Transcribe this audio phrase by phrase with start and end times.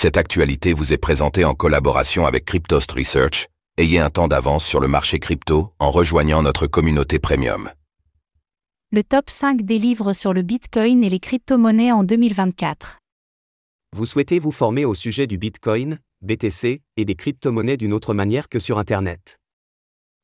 [0.00, 3.48] Cette actualité vous est présentée en collaboration avec Cryptost Research.
[3.78, 7.68] Ayez un temps d'avance sur le marché crypto en rejoignant notre communauté premium.
[8.92, 13.00] Le top 5 des livres sur le Bitcoin et les crypto-monnaies en 2024.
[13.96, 18.48] Vous souhaitez vous former au sujet du Bitcoin, BTC et des crypto-monnaies d'une autre manière
[18.48, 19.40] que sur Internet?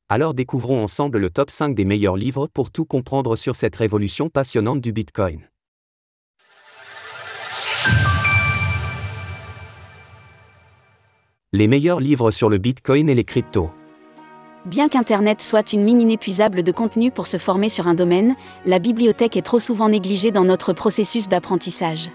[0.09, 4.31] Alors découvrons ensemble le top 5 des meilleurs livres pour tout comprendre sur cette révolution
[4.31, 5.41] passionnante du Bitcoin.
[11.57, 13.71] Les meilleurs livres sur le Bitcoin et les cryptos.
[14.65, 18.35] Bien qu'Internet soit une mine inépuisable de contenu pour se former sur un domaine,
[18.67, 22.11] la bibliothèque est trop souvent négligée dans notre processus d'apprentissage.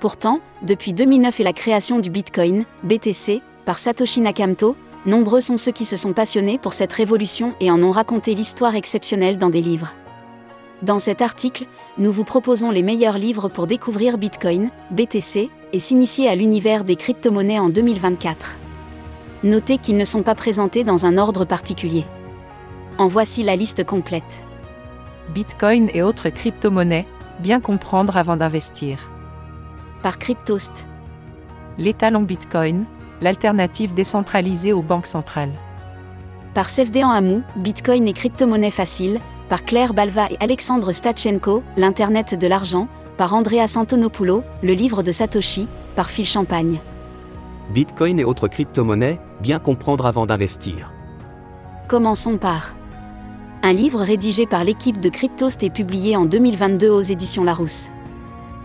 [0.00, 4.74] Pourtant, depuis 2009 et la création du Bitcoin, BTC, par Satoshi Nakamoto,
[5.06, 8.74] nombreux sont ceux qui se sont passionnés pour cette révolution et en ont raconté l'histoire
[8.74, 9.94] exceptionnelle dans des livres.
[10.82, 11.66] Dans cet article,
[11.98, 16.94] nous vous proposons les meilleurs livres pour découvrir Bitcoin, BTC, et s'initier à l'univers des
[16.94, 18.56] crypto-monnaies en 2024.
[19.42, 22.04] Notez qu'ils ne sont pas présentés dans un ordre particulier.
[22.96, 24.40] En voici la liste complète.
[25.34, 27.06] Bitcoin et autres crypto-monnaies,
[27.40, 29.10] bien comprendre avant d'investir.
[30.02, 30.86] Par Cryptost.
[31.76, 32.84] L'étalon Bitcoin,
[33.20, 35.52] l'alternative décentralisée aux banques centrales.
[36.54, 42.46] Par Sefdean Amou, Bitcoin et crypto-monnaies faciles, par Claire Balva et Alexandre Stachenko, L'Internet de
[42.46, 46.78] l'argent, par Andrea Santonopoulos, Le livre de Satoshi, par Phil Champagne.
[47.70, 50.92] Bitcoin et autres crypto-monnaies, bien comprendre avant d'investir.
[51.88, 52.74] Commençons par
[53.62, 57.90] un livre rédigé par l'équipe de Cryptost et publié en 2022 aux éditions Larousse.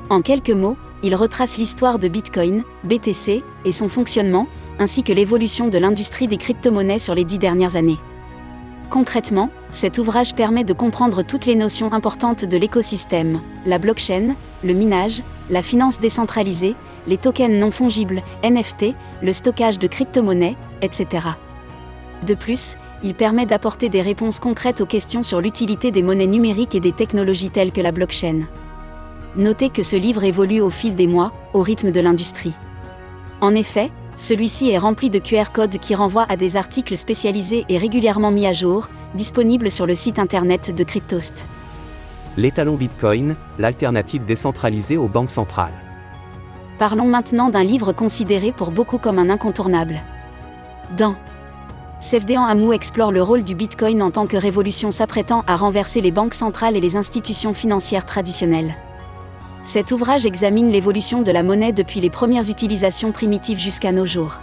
[0.10, 4.48] En quelques mots, il retrace l'histoire de Bitcoin, BTC, et son fonctionnement,
[4.80, 7.98] ainsi que l'évolution de l'industrie des crypto-monnaies sur les dix dernières années.
[8.90, 14.74] Concrètement, cet ouvrage permet de comprendre toutes les notions importantes de l'écosystème, la blockchain, le
[14.74, 16.76] minage, la finance décentralisée,
[17.08, 21.28] les tokens non fongibles, NFT, le stockage de crypto-monnaies, etc.
[22.26, 26.76] De plus, il permet d'apporter des réponses concrètes aux questions sur l'utilité des monnaies numériques
[26.76, 28.44] et des technologies telles que la blockchain.
[29.36, 32.54] Notez que ce livre évolue au fil des mois, au rythme de l'industrie.
[33.42, 37.78] En effet, celui-ci est rempli de QR codes qui renvoient à des articles spécialisés et
[37.78, 41.46] régulièrement mis à jour, disponibles sur le site internet de Cryptost.
[42.38, 45.74] L'étalon Bitcoin, l'alternative décentralisée aux banques centrales.
[46.80, 50.02] Parlons maintenant d'un livre considéré pour beaucoup comme un incontournable.
[50.98, 51.16] Dans
[52.00, 56.12] Sefdean Amou explore le rôle du Bitcoin en tant que révolution s'apprêtant à renverser les
[56.12, 58.76] banques centrales et les institutions financières traditionnelles.
[59.66, 64.40] Cet ouvrage examine l'évolution de la monnaie depuis les premières utilisations primitives jusqu'à nos jours.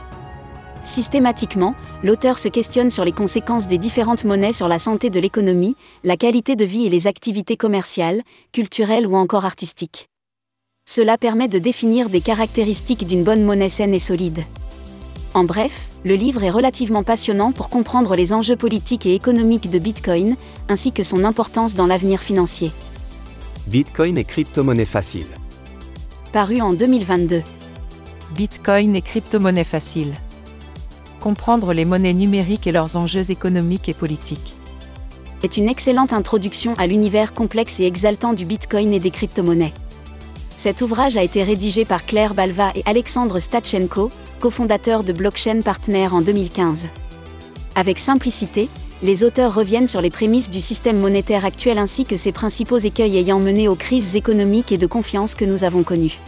[0.82, 5.76] Systématiquement, l'auteur se questionne sur les conséquences des différentes monnaies sur la santé de l'économie,
[6.04, 8.22] la qualité de vie et les activités commerciales,
[8.52, 10.08] culturelles ou encore artistiques.
[10.88, 14.42] Cela permet de définir des caractéristiques d'une bonne monnaie saine et solide.
[15.34, 19.78] En bref, le livre est relativement passionnant pour comprendre les enjeux politiques et économiques de
[19.78, 20.36] Bitcoin,
[20.70, 22.72] ainsi que son importance dans l'avenir financier.
[23.70, 25.28] Bitcoin et crypto-monnaies faciles.
[26.32, 27.40] Paru en 2022.
[28.34, 30.14] Bitcoin et crypto-monnaies faciles.
[31.20, 34.54] Comprendre les monnaies numériques et leurs enjeux économiques et politiques.
[35.44, 39.74] Est une excellente introduction à l'univers complexe et exaltant du Bitcoin et des crypto-monnaies.
[40.56, 44.10] Cet ouvrage a été rédigé par Claire Balva et Alexandre Stachenko,
[44.40, 46.88] cofondateurs de Blockchain Partner en 2015.
[47.76, 48.68] Avec simplicité,
[49.02, 53.16] les auteurs reviennent sur les prémices du système monétaire actuel ainsi que ses principaux écueils
[53.16, 56.18] ayant mené aux crises économiques et de confiance que nous avons connues.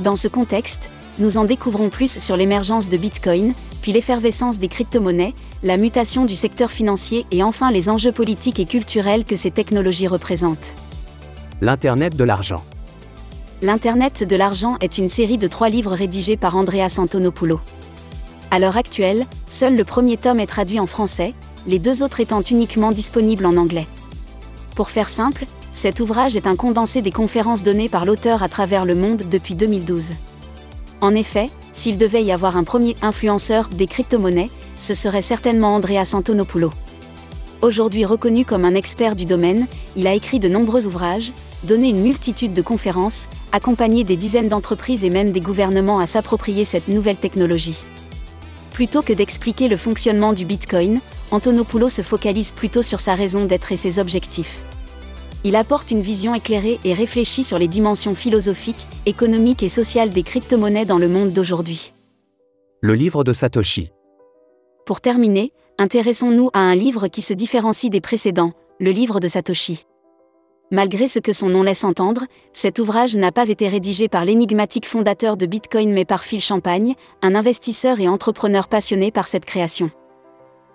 [0.00, 5.32] Dans ce contexte, nous en découvrons plus sur l'émergence de Bitcoin, puis l'effervescence des crypto-monnaies,
[5.62, 10.08] la mutation du secteur financier et enfin les enjeux politiques et culturels que ces technologies
[10.08, 10.74] représentent.
[11.62, 12.62] L'Internet de l'argent.
[13.62, 17.60] L'Internet de l'argent est une série de trois livres rédigés par Andrea Santonopoulos.
[18.50, 21.32] À l'heure actuelle, seul le premier tome est traduit en français,
[21.66, 23.86] les deux autres étant uniquement disponibles en anglais.
[24.74, 28.84] Pour faire simple, cet ouvrage est un condensé des conférences données par l'auteur à travers
[28.84, 30.12] le monde depuis 2012.
[31.00, 36.04] En effet, s'il devait y avoir un premier influenceur des crypto-monnaies, ce serait certainement Andrea
[36.04, 36.72] Santonopoulos.
[37.62, 41.32] Aujourd'hui reconnu comme un expert du domaine, il a écrit de nombreux ouvrages,
[41.64, 46.64] donné une multitude de conférences, accompagné des dizaines d'entreprises et même des gouvernements à s'approprier
[46.64, 47.78] cette nouvelle technologie.
[48.72, 51.00] Plutôt que d'expliquer le fonctionnement du Bitcoin,
[51.30, 54.62] Antonopoulos se focalise plutôt sur sa raison d'être et ses objectifs.
[55.44, 60.22] Il apporte une vision éclairée et réfléchie sur les dimensions philosophiques, économiques et sociales des
[60.22, 61.92] crypto-monnaies dans le monde d'aujourd'hui.
[62.80, 63.90] Le livre de Satoshi.
[64.86, 69.84] Pour terminer, intéressons-nous à un livre qui se différencie des précédents, le livre de Satoshi.
[70.72, 74.86] Malgré ce que son nom laisse entendre, cet ouvrage n'a pas été rédigé par l'énigmatique
[74.86, 79.90] fondateur de Bitcoin mais par Phil Champagne, un investisseur et entrepreneur passionné par cette création.